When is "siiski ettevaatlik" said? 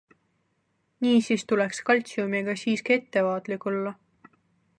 2.63-3.73